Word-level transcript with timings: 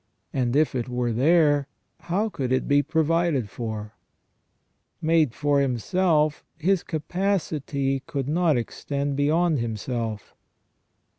And 0.33 0.55
if 0.55 0.73
it 0.73 0.89
were 0.89 1.11
there, 1.13 1.67
how 1.99 2.27
could 2.27 2.51
it 2.51 2.67
be 2.67 2.81
provided 2.81 3.51
for? 3.51 3.93
Made 4.99 5.35
for 5.35 5.59
himself, 5.61 6.43
his 6.57 6.81
capacity 6.81 7.99
could 8.07 8.27
not 8.27 8.57
extend 8.57 9.15
beyond 9.15 9.59
himself. 9.59 10.33